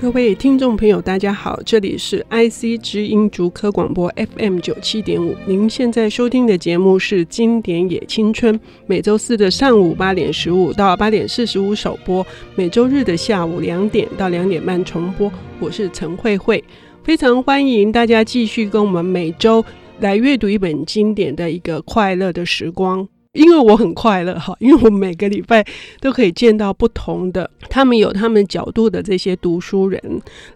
[0.00, 5.34] 各位听众朋友，大家好，这里是 IC 知音竹科广播 FM 九七点五。
[5.44, 8.54] 您现在收听的节目是《经典也青春》，
[8.86, 15.30] 每周四的上午八点十五到八点四十五首播，每周日的下午两点到两点半重播。
[15.58, 16.62] 我是陈慧慧，
[17.02, 19.64] 非常欢迎大家继续跟我们每周
[19.98, 23.08] 来阅读一本经典的一个快乐的时光。
[23.38, 25.64] 因为我很快乐哈，因为我每个礼拜
[26.00, 30.00] 都可以见到不同的，他们有他们角度的这些读书人，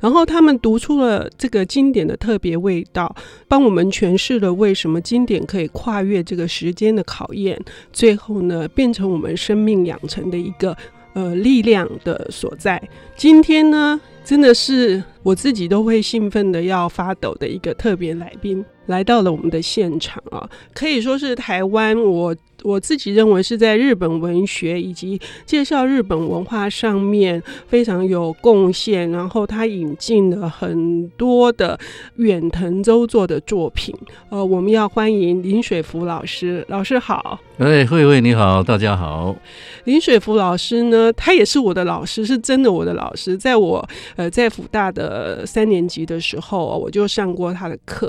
[0.00, 3.14] 然后他们读出了这个经典的特别味道，
[3.46, 7.56] 帮我们诠释了为什么经典可以跨越这个时间的考验，
[7.92, 10.76] 最后呢，变成我们生命养成的一个
[11.14, 12.82] 呃力量的所在。
[13.16, 22.34] 今天呢，真的是我自己都会兴奋的要发抖的一个特别来宾来到了我们的现场啊，可以说是台湾我。
[22.64, 31.76] 我自己认为是在日本文学以及介绍日本文化上面非常有贡献，然后他引进了很多的
[32.18, 33.92] 远藤周作的作品。
[34.28, 37.40] 呃，我们要欢迎林水福老师，老师好。
[37.58, 39.34] 哎，慧慧你好，大家好。
[39.82, 43.36] 林水福老师呢，他也是我的老师，是真的我的老师。
[43.36, 48.08] 在我呃在辅大的三年级的时候，我就上过他的课。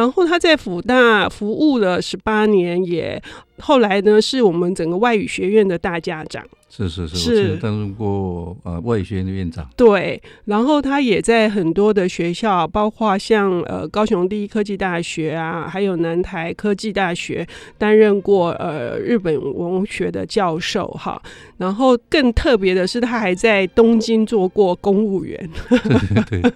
[0.00, 3.22] 然后他在辅大服务了十八年，也
[3.58, 6.42] 后来呢是我们整个外语学院的大家长。
[6.72, 9.68] 是是是，是担任过呃外语学院的院长。
[9.76, 17.44] 对，然后他也在很多的学校，包括像呃高雄第一科技大学啊，还有南台科技大学
[17.76, 21.20] 担任过呃日本文学的教授哈。
[21.58, 25.50] 然后更特别的是，他还在东京做过公务员。
[25.68, 26.52] 对对。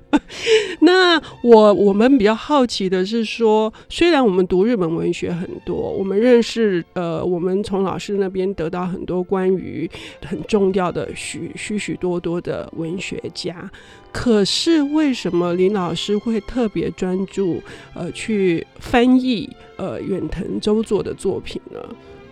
[0.81, 9.91] 那我我们比较好奇的是说，虽然我们读日本文学很多，我们认识呃，我们从老师那边得到很多关于。
[10.25, 13.71] 很重要的许许许多多的文学家，
[14.13, 17.63] 可是为什么林老师会特别专注
[17.95, 21.79] 呃去翻译呃远藤周作的作品呢？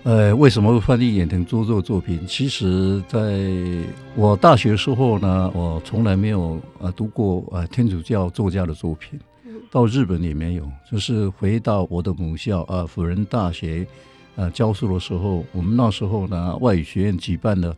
[0.04, 2.26] 呃，为什么会翻译远藤周作作品？
[2.26, 3.40] 其实在
[4.16, 9.20] 我大学时候呢，我从来没有呃读过呃天主教作家的作品，
[9.70, 13.86] 到日本也没有，就是回到我的母校啊辅仁大学。
[14.34, 17.76] 呃，教书的时候，我们那时候呢，外语学院举办了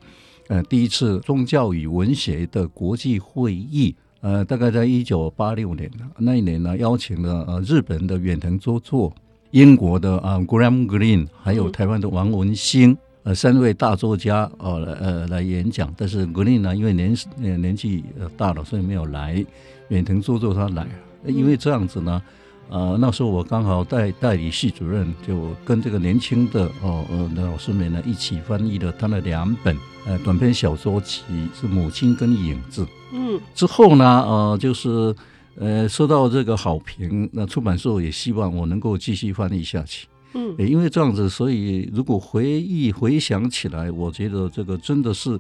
[0.49, 3.95] 呃第一次宗教与文学的国际会议。
[4.21, 9.13] 呃，大概在一九八六年那一年呢，邀请了呃日本的远藤周作、
[9.51, 15.93] 英国的啊 Graham Greene，还有台湾的王文兴，呃三位大作家呃呃来演讲。
[15.97, 18.05] 但是 Greene 呢，因为年年纪
[18.37, 19.45] 大了，所以没有来。
[19.89, 22.23] 远藤周作他来了，因为这样子呢。
[22.71, 29.77] 呃，那时候我刚好代代理系主任，就跟这个年轻的哦呃的老师们呢一起翻译了他的两本
[30.07, 31.23] 呃短篇小说集，
[31.61, 32.83] 是《母亲》跟《影子》。
[33.13, 35.15] 嗯，之后呢，呃，就是
[35.57, 40.09] 呃收到这个好评，那出版社也希望我能够继续翻译下去。
[40.33, 45.39] 嗯，也因为这样子，所以如果回忆回想起来，我觉得这个真的是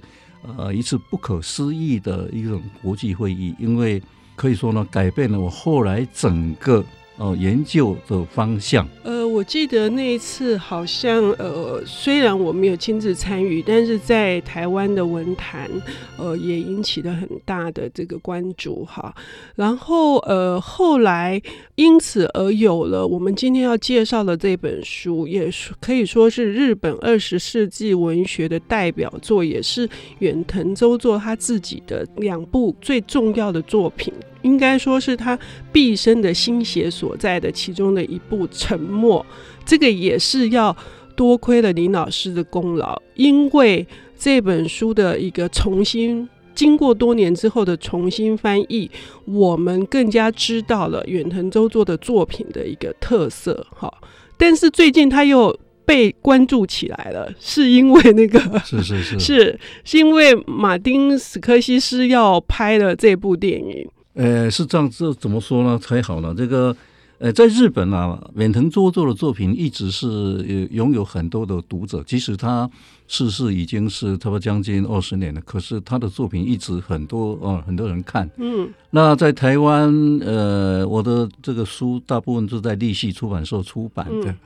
[0.57, 4.01] 呃一次不可思议的一种国际会议，因为
[4.37, 6.85] 可以说呢，改变了我后来整个。
[7.17, 8.89] 哦，研究的方向。
[9.05, 15.71] 呃，我记得那一次好像，呃，虽然我没有亲自参与，但是在台湾的文坛，
[16.17, 19.15] 呃，也引起了很大的这个关注哈。
[19.55, 21.41] 然后，呃，后来
[21.77, 29.89] 因此而有了我们今天要介绍的这本书，也是可以说是日本二十世纪文学的代表作，也是
[30.19, 34.13] 远藤周作他自己的两部最重要的作品。
[34.45, 35.37] 应该说是他
[35.73, 39.25] 毕生的心血所在的其中的一部《沉默》，
[39.67, 40.77] 这个也是要
[41.17, 48.91] 多亏了林老师的功劳，因为这本书的一个重新经过多年之后的重新翻译，
[49.25, 53.67] 我们更加知道了远藤周作的作品的一个特色。
[53.75, 53.93] 哈，
[54.37, 63.89] 但是最近他又被关注起来了，是因为那个是是是 是是因为马丁斯科西斯要拍了这部电影。
[64.15, 65.79] 呃，是这样这，怎么说呢？
[65.79, 66.35] 才好呢？
[66.37, 66.75] 这个，
[67.19, 72.71] 呃，在日本啊，远藤周作的作品一直是拥有很多的读者，即使他
[73.09, 78.29] 逝世已经是差不多将近二十年了，可是他的作品一直很多啊、呃，很多人看。
[78.37, 84.31] 嗯，那在台湾，呃，我的这个书大部分是在立系出版社出版的。
[84.31, 84.37] 嗯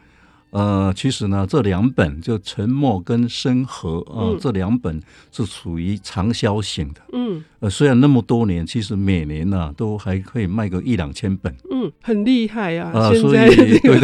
[0.51, 4.99] 呃，其实呢，这两本就《沉默》跟《深河》啊，这两本
[5.31, 7.01] 是属于长销型的。
[7.13, 11.55] 嗯，呃，虽然那么多年，其实每年呢、啊、都还可以卖个一两千本。
[11.71, 12.99] 嗯，很厉害呀、啊！
[12.99, 13.97] 啊，现在这个、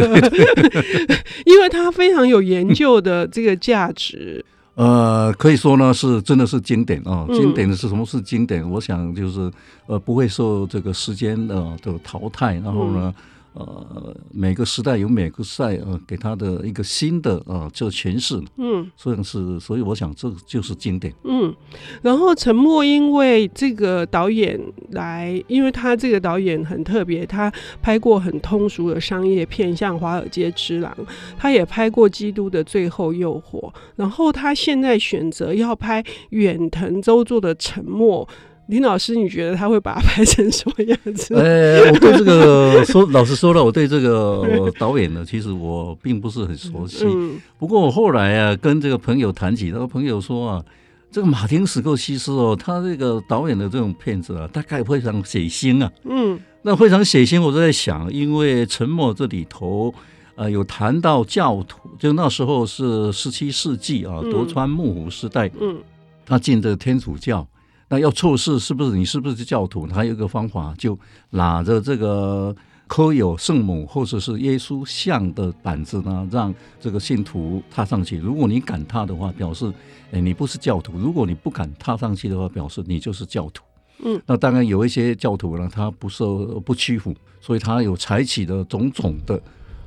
[1.47, 4.45] 因为它非常有研究的这个价值。
[4.75, 7.25] 呃，可以说呢，是真的是经典啊！
[7.33, 8.69] 经典的是什么是经典？
[8.69, 9.51] 我想就是
[9.87, 13.11] 呃，不会受这个时间的的淘汰，然后呢。
[13.55, 21.55] 呃，每个时代有每个时代呃给他的一个新的呃这个诠释，嗯，所以是所以我想这就是经典，嗯，
[22.01, 24.59] 然后沉默因为这个导演
[24.91, 27.49] 来，因为他这个导演很特别，他
[27.81, 30.93] 拍过很通俗的商业片，像《华尔街之狼》，
[31.37, 33.59] 他也拍过《基督的最后诱惑》，
[33.95, 38.27] 然后他现在选择要拍远藤周作的《沉默》。
[38.67, 41.35] 林老师，你觉得他会把它拍成什么样子？
[41.35, 44.43] 呃，我对这个 说，老实说了，我对这个
[44.79, 47.05] 导演呢，其实我并不是很熟悉。
[47.05, 50.65] 嗯、不过我后来啊，跟这个朋友谈起，那个朋友说啊，
[51.11, 55.91] 这个马丁·史柯西斯哦，他这个导演的这种片子啊，大概非常血腥啊。
[56.05, 59.93] 嗯，那非常血腥，我都在想，因为《沉默》这里头
[60.33, 65.77] 呃有谈到教徒，就那时候是十七世纪啊，德川幕府时代，嗯，
[66.25, 67.47] 他进的天主教。
[67.87, 69.85] 那要测试是不是你是不是教徒？
[69.85, 70.97] 他有一个方法，就
[71.29, 72.55] 拿着这个
[72.87, 78.17] 刻有圣母或者是耶稣像的板子呢，让这个信徒踏上去。
[78.17, 79.71] 如果你敢踏的话，表示
[80.11, 83.63] 诶你不是教徒；如果你不敢踏上去的话，表示你就是教徒。
[84.03, 89.39] 嗯，那当然有一些教徒呢，他不受不屈服，所以他有采取的种种的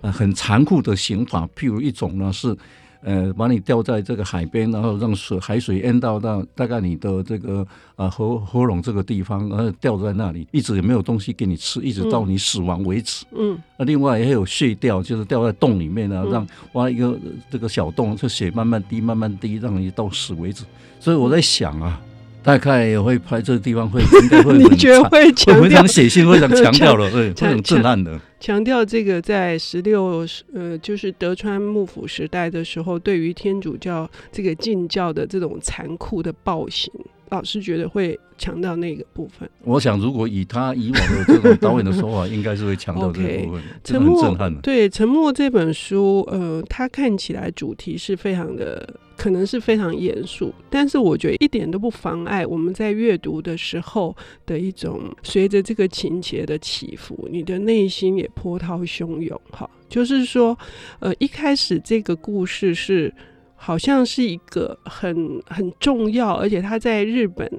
[0.03, 2.57] 呃很残酷的刑法，譬如一种呢是。
[3.03, 7.67] 呃，把你吊在这个海边，然后让水海水淹到到大概你的这个
[7.97, 13.25] 啊喉喉咙这个地方，然后吊在那里，一直也没有东西给你吃，一直到你死亡为止。
[13.33, 17.19] 嗯，那另外也有血吊，就是吊在洞里面呢，让挖一个
[17.51, 20.65] 这个小洞，这血慢慢滴，慢慢滴，让你到死为止。
[20.99, 22.01] 所以我在想啊。
[22.43, 28.19] 大概也会拍这个地方会应该会很， 你觉得会强调非常写信，非常强调了，对， 非常震撼的。
[28.41, 36.91] 强调这个在十六呃，就是德川幕府时代的时候，对于天主教这个禁教的这种残酷的暴行，
[37.31, 39.51] 老师觉得会强调那个部分。
[39.65, 43.63] 我想，如果以他以往的这种导演的说法，应该是会强调这个部分。
[43.83, 44.61] 沉默，震撼的。
[44.61, 48.89] 对《沉默》这本书，呃，它看起来主题是非常的。
[49.19, 54.17] 可能是非常严肃，但是我觉得一点都不妨碍我们在阅读的时候
[54.47, 59.39] 的一种随着这个情节的起伏，你的内心也波涛汹涌。
[59.51, 60.57] 哈，就是说，
[61.01, 63.13] 呃，一开始这个故事是
[63.57, 67.51] 好像是一个很很重要，而且他在日本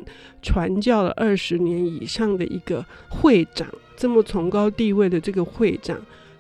[0.41, 3.67] 传教了二十年以上的一个会长，
[3.97, 5.99] 这么崇高地位的这个会长，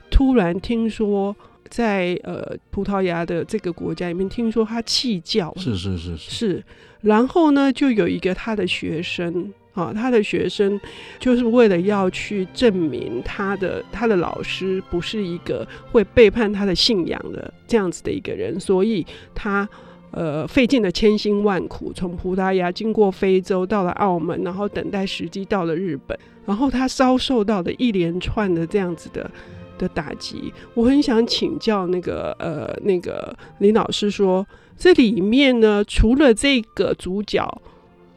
[0.09, 1.35] 突然听说。
[1.69, 6.63] 在呃葡萄牙的这个国家里面，听说他弃教，是是是是，是。
[7.01, 10.79] 然后呢，就有一个他的学生啊，他的学生
[11.19, 19.67] 就是为了要去证明他的他的老师不是一个会背叛他的信仰的这样子的一个人，所以他
[20.11, 29.31] 呃费尽了千辛万苦，从葡萄牙经过非洲到了澳门，然后等待时机到了日本，然后他遭受到的一连串的这样子的。
[29.79, 34.45] 的打击，我很想请教那个呃那个林老师说，
[34.77, 37.61] 这里面呢，除了这个主角，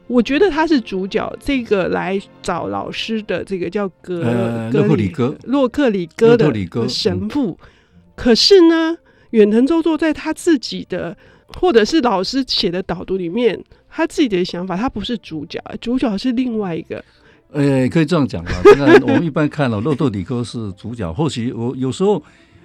[0.09, 4.21] 我觉得他是主角，这个来找老师的这个叫格
[4.73, 6.53] 洛克里哥洛克里哥的
[6.89, 7.59] 神父，
[8.15, 8.99] 可是呢，
[9.31, 11.17] 远藤周作在他自己的
[11.59, 17.03] 或者是老师写的导读里面，他自己的想法，他不是主角，主角是另外一个。
[17.53, 18.53] 哎，可以这样讲吧。
[18.65, 22.23] 现在我们一般看了洛特里戈是主角，或许我有时候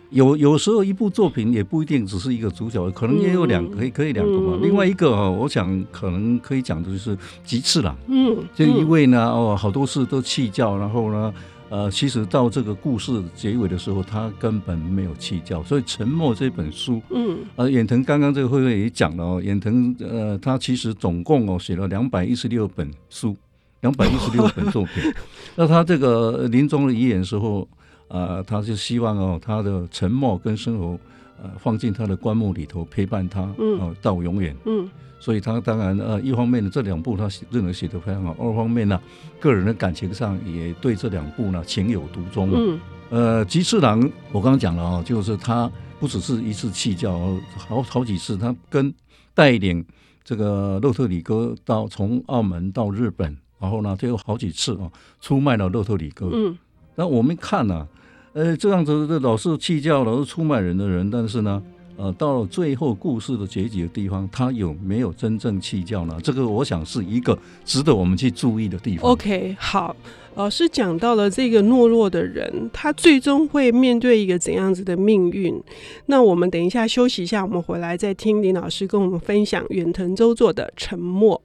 [0.10, 4.58] 有有时候一部作品也不一定只是一个主角，可能也有两个，可以可以两个嘛。
[4.62, 7.96] 另外一个哦，我想可能可以讲的就是吉次郎。
[8.08, 11.34] 嗯，这一位呢，哦，好多事都弃教，然后呢，
[11.68, 15.62] 呃，其实到这个故事结尾的时候，他根本没有弃教。
[15.64, 23.36] 所以《沉默》这本书，嗯，呃，远藤刚刚这个会会也讲了哦，远藤呃，他其实总共哦写了两百一十六本书。
[23.82, 25.04] 两百一十六本作品，
[25.56, 27.62] 那他这个临终的遗言时候，
[28.08, 31.00] 啊、呃，他就希望哦，他的沉默跟生活，
[31.42, 39.00] 呃，放进他的棺木里头陪伴他，嗯、呃，到永远，嗯，所以他当然呃，一方面呢，这两部他写认为写得非常好，二方面呢，
[39.40, 42.80] 个人的感情上也对这两部呢情有独钟，嗯，
[43.12, 44.00] 呃，吉次郎
[44.32, 47.20] 我刚刚讲了啊，就是他不只是一次弃教，
[47.56, 48.92] 好好几次他跟
[49.36, 49.86] 带领
[50.24, 53.38] 这个洛特里哥到从澳门到日本。
[53.60, 56.30] 然后呢，就有好几次啊，出卖了洛特里哥。
[56.32, 56.58] 嗯，
[56.96, 57.88] 那我们看呢、啊，
[58.34, 61.62] 呃，这样子的老是弃教，老是出卖人的人，但是呢，
[61.98, 66.20] 呃，到了最后故事的结局的地方，他有没有真正弃教呢？
[66.24, 69.10] 这个我想是一个值得我们去注意的地方。
[69.12, 69.96] OK，好，
[70.36, 75.60] 老师讲到了这个懦弱的人，他最终会面对一个怎样子的命运？
[76.06, 81.42] 那我们等一下休息一下，我们回来再听林老师跟我们分享远藤周作的《沉默》。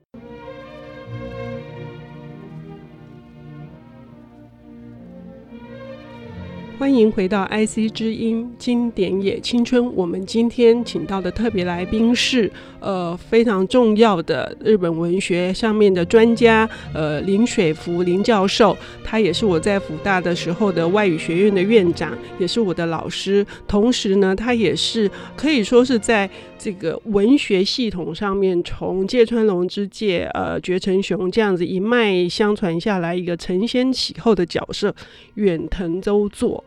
[6.83, 9.95] 欢迎回到 IC 之音经典也青春。
[9.95, 18.77] 我们今天请到的特别来宾是呃非常重要的日本文学上面的专家，呃林水福林教授。
[19.01, 23.45] 他也是我在辅大的时候的外语学院的院长，也是我的老师。
[23.65, 34.93] 同时呢，他也是可以说是在这个文学系统上面，从芥川龙之介、呃堀承雄这样子一脉相传下来，一个承先启后的角色，
[35.35, 36.61] 远藤周作。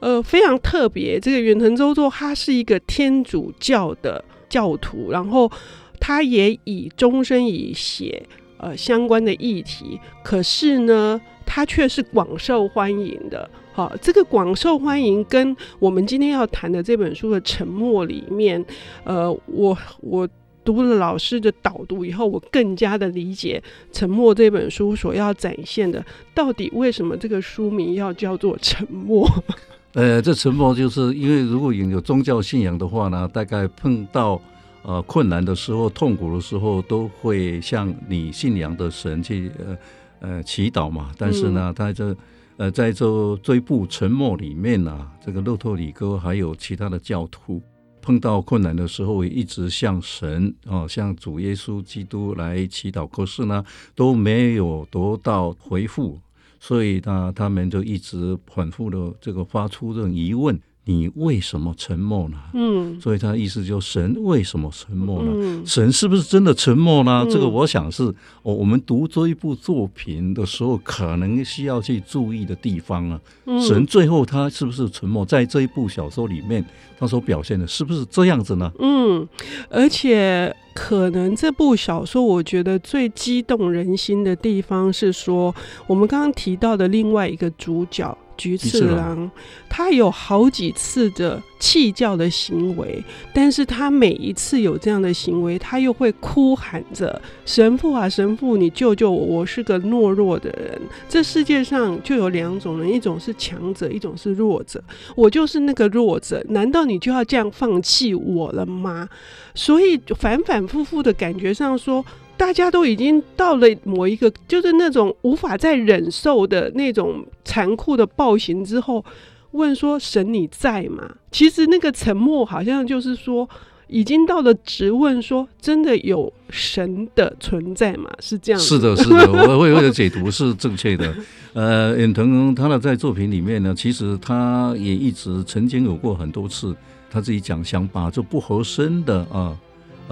[0.00, 1.18] 呃，非常特别。
[1.18, 5.50] 这个远藤周作，他是一个天主教的教徒，然后
[5.98, 8.22] 他也以终身以写
[8.58, 13.48] 呃相关的议题，可是呢，他却是广受欢迎的。
[13.72, 18.64] 好，这个广受欢迎跟我们今天要谈的这本书的《沉默》里面，
[19.02, 20.28] 呃，我我
[20.64, 23.62] 读了老师的导读以后，我更加的理解
[23.96, 26.04] 《沉默》这本书所要展现的，
[26.34, 29.28] 到底为什么这个书名要叫做《沉默》？
[29.92, 34.40] 呃，这沉默就是因为如果有宗教信仰的话呢，大概碰到
[34.82, 39.78] 呃困难的时候、痛苦的时候，都会向你信仰的神去呃
[40.18, 41.12] 呃祈祷嘛。
[41.16, 42.16] 但是呢，他这
[42.56, 47.62] 呃，在这这一部《沉默》里面呢、啊，这个洛特里哥还有其他的教徒
[48.04, 56.20] 碰到困难的时候，也一直向神啊，向主耶稣基督来祈祷，可是呢，都没有得到回复，
[56.60, 60.60] 所以呢，他们就一直反复的这个发出这种疑问。
[60.86, 62.36] 你为什么沉默呢？
[62.52, 65.30] 嗯，所以他的意思就是神为什么沉默呢？
[65.34, 67.24] 嗯、神是不是真的沉默呢？
[67.24, 68.02] 嗯、这个我想是
[68.42, 73.18] 哦，我们读这一部作品的时候，可能需要去注意的地方啊。
[73.46, 75.24] 嗯、神最后他是不是沉默？
[75.24, 76.62] 在这一部小说里面，
[76.98, 78.70] 他所表现的是不是这样子呢？
[78.78, 79.26] 嗯，
[79.70, 85.54] 而且可能这部小说，我觉得最激动人心的地方是说，
[85.86, 88.16] 我们刚刚提到的另外一个主角。
[88.36, 89.30] 菊次郎，
[89.68, 99.16] 他有好几次的弃教的行为，但是他每一次有这样的行为，他又会哭喊着：“神父啊，神父，你救救我！
[99.16, 100.80] 我是个懦弱的人。
[101.08, 104.82] 这世界上就有两种人，一种是强者，一种是弱者。
[105.14, 109.08] 我就是那个弱者，难道你就要这样放弃我了吗？”
[109.54, 112.04] 所以反反复复的感觉上说。
[112.36, 119.04] 大家都已经到了某一个，就是那种无法再忍受的那种残酷的暴行之后，
[119.52, 123.48] 问说：“神你在吗？”其实那个沉默好像就是说，
[123.86, 128.60] 已经到了直问说：“真的有神的存在吗？”是这样。
[128.60, 131.14] 是的，是的，我会为了解读是正确的。
[131.54, 136.74] 呃，远藤他的在作品里面呢，其实他也一直曾经有过很多次，
[137.08, 139.56] 他自己讲想把这不合身的啊。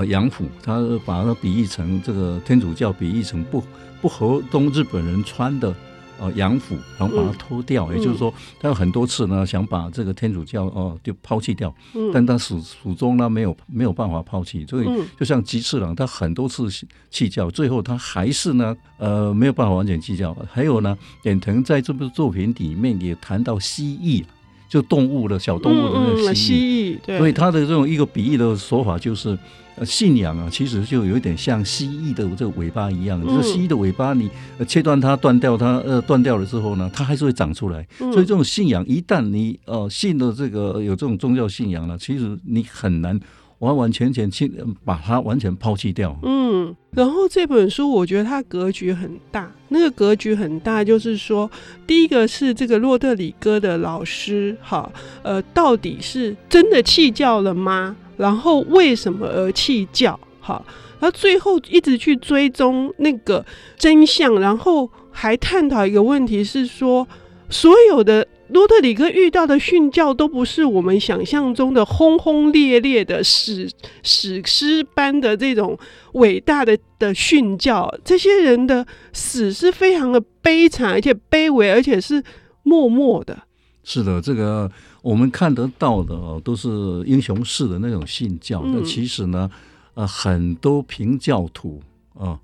[0.06, 3.62] 洋服，他把它比喻成这个天主教，比喻成不
[4.00, 5.74] 不合东日本人穿的
[6.18, 7.86] 呃洋服，然后把它脱掉。
[7.90, 14.64] 嗯、也就是说，他有很多次呢，想把这个天主教哦、呃、就抛弃掉，嗯、但他始始终呢没有没有办法抛弃。
[14.66, 14.86] 所以，
[15.18, 16.68] 就像吉次郎，他很多次
[17.10, 20.34] 弃教，最后他还是呢呃没有办法完全弃教。
[20.50, 24.24] 还有呢，远藤在这部作品里面也谈到蜥蜴，
[24.72, 27.18] 就动物的小动物的那个蜥蜴。
[27.18, 29.38] 所以他的这种一个比喻的说法就是。
[29.86, 33.18] 信仰啊，其实就有一点像蜥蜴的这个尾巴一样。
[33.24, 34.30] 嗯、就是蜥蜴的尾巴，你
[34.68, 37.84] 切断它、断掉它，呃，断掉了之后呢，它还是会长出来。
[37.98, 43.18] 嗯、所以这种信仰，一旦你呃信了这个有这种宗教信仰了，其实你很难
[43.62, 44.52] 完完全全去
[44.84, 46.16] 把它完全抛弃掉。
[46.24, 51.48] 嗯，然后这本书我觉得它格局很大，那个格局很大，就是说，
[51.86, 54.92] 第一个是这个洛特里戈的老师，哈，
[55.22, 57.94] 呃，到底是真的弃教了吗？
[58.16, 60.18] 然后为什么而弃教？
[60.40, 60.60] 哈，
[60.98, 67.06] 然后最后一直去追踪那个真相，然后还探讨一个问题是说，
[67.52, 73.70] 所有的罗特里克遇到的训教都不是我们想象中的轰轰烈烈的史
[74.02, 75.78] 史诗般的这种
[76.14, 82.24] 伟大的的训教，这些人的死是非常的悲惨，而且卑微，而且是
[82.64, 83.42] 默默的。
[83.84, 84.68] 是的，这个。
[85.02, 86.68] 我们看得到的哦，都是
[87.06, 88.62] 英雄式的那种信教。
[88.66, 89.50] 那、嗯、其实呢，
[89.94, 91.82] 呃，很多平教徒
[92.14, 92.40] 啊，呃，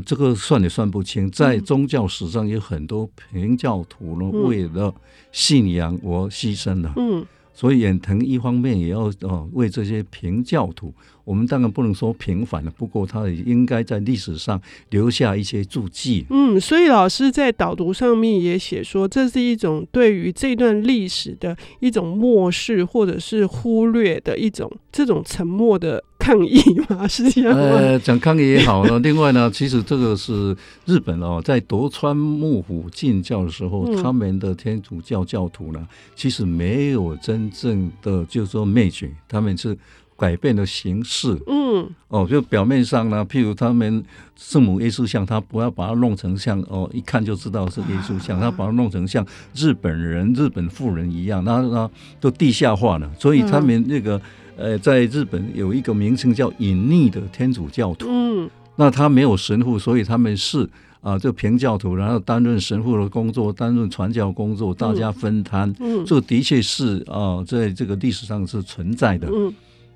[0.00, 1.30] 这个算也算不清。
[1.30, 4.94] 在宗教史上，有很多平教徒呢，为了
[5.30, 6.92] 信仰而牺牲了。
[6.96, 10.92] 嗯，所以远藤一方面也要哦为这些平教徒，
[11.24, 16.24] 我们当然不能说平反了，不过他也应该在历史上留下一些注记。
[16.30, 27.60] 嗯，所以老师在导读上面也写说，这是一种对于这段历史的一种漠视或者是忽略的一种这种沉默的抗议嘛，是这样吗？
[27.60, 28.98] 呃，讲抗议也好呢。
[29.02, 39.76] 另外呢，其实这个是日本哦，在夺川幕府进教的时候，嗯、他们的天主教教徒呢，其实没有真正的就是说灭绝，他们是。
[40.22, 44.04] 改变的形式，嗯，哦，就表面上呢，譬如他们
[44.36, 53.10] 圣母耶稣像，他不要把它弄成像哦，一看就知道是耶稣像，他把它弄成像日本人、日本富人一样，那那都地下化了。
[53.18, 54.20] 所以他们那个
[54.56, 69.52] 呃，在日本有一个名称叫隐匿的天主教徒，嗯，那他没有神父，所以他们是啊，这平教徒，然后担任神父的工作，担任传教工作，大家分摊，嗯，这的确是啊，在这个历史上是存在的，嗯。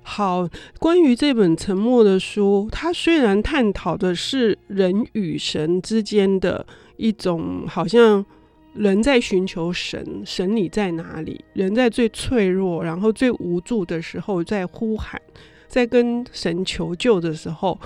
[0.09, 0.47] 好，
[0.79, 8.25] 关于这本沉默的书，它虽然探讨的是人与神之间的一种，好像
[8.73, 11.43] 人在寻求神，神你在哪里？
[11.51, 15.21] 人在最脆弱，然后最无助的时候，在呼喊，
[15.67, 17.77] 在跟神求救的时候，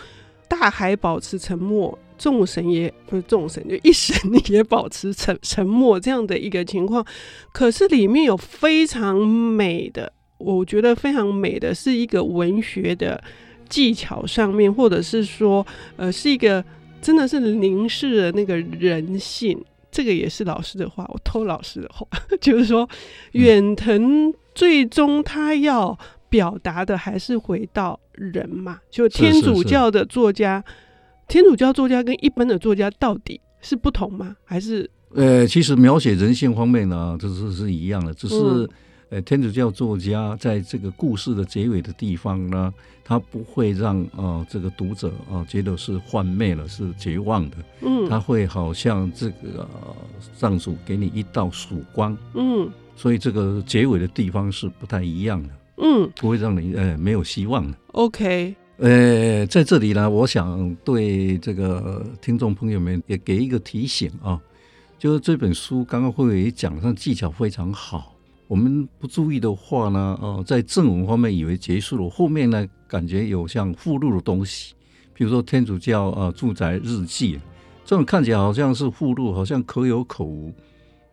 [0.47, 7.03] 大海保持沉默，众神也不是众神，就一神也保持沉沉默这样的一个情况。
[7.51, 10.13] 可是里面有非常美的。
[10.41, 13.21] 我觉得非常美的是一个文学的
[13.69, 16.63] 技巧上面，或者是说，呃，是一个
[17.01, 19.57] 真的是凝视的那个人性。
[19.91, 22.07] 这个也是老师的话，我偷老师的话，
[22.39, 22.87] 就是说，
[23.33, 25.97] 远藤最终他要
[26.29, 30.63] 表达的还是回到人嘛，就天主教的作家，
[31.27, 34.37] 天主教作家跟一般的作家到底是不同吗？
[34.45, 34.89] 还是？
[35.13, 38.35] 呃，其实描写人性方面呢，这是是一样的，只是。
[38.35, 38.69] 嗯
[39.11, 47.57] 呃，天主教作家在这个故事的结尾的地方呢，他不会让啊、呃、这个读者啊、呃、觉得是幻灭了，是绝望的。
[47.81, 49.95] 嗯，他会好像这个、呃、
[50.33, 52.17] 上主给你一道曙光。
[52.35, 55.49] 嗯，所以这个结尾的地方是不太一样的。
[55.83, 57.77] 嗯，不会让你呃没有希望的。
[57.87, 64.39] OK，呃，在这里呢，我想对这个听众朋友们也给一个提醒啊，
[64.97, 68.15] 就是这本书刚刚慧伟讲上技巧非常好。
[68.51, 74.73] 我们不注意的话呢，呃，在正文方面以为结束了，后面呢感觉有像附录的东西，
[75.13, 77.39] 比如说天主教呃住宅日记，
[77.85, 80.53] 这种看起来好像是附录，好像可有可无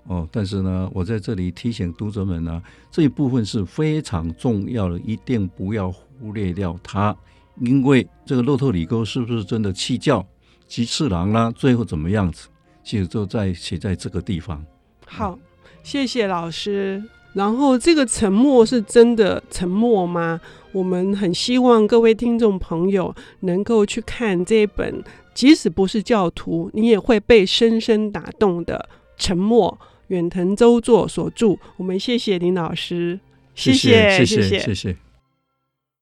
[0.09, 0.29] 哦。
[0.33, 7.17] 但是呢，我在这里提醒读者们呢，这一部分是非常重要的，一定不要忽略掉它，
[7.61, 10.27] 因为这个洛特里沟是不是真的弃教
[10.67, 11.53] 吉次郎呢？
[11.55, 12.49] 最后怎么样子，
[12.83, 14.61] 其实就在写在这个地方。
[15.07, 15.39] 好，
[15.85, 17.01] 谢谢老师。
[17.35, 20.41] 然后这个沉默是真的沉默吗？
[20.73, 31.57] 我们很希望各位听众朋友能够去看这本，即使不是教徒，你也会被深深打动的《沉默》，远藤周作所著。
[31.77, 33.19] 我们谢谢林老师，
[33.55, 34.59] 谢谢，谢谢，谢谢。
[34.59, 35.08] 谢谢。